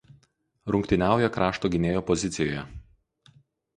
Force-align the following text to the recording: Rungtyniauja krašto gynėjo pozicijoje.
Rungtyniauja 0.75 1.29
krašto 1.35 1.71
gynėjo 1.75 2.03
pozicijoje. 2.11 2.65